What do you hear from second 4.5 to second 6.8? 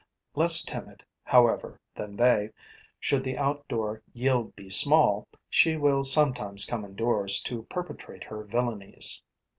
be small, she will sometimes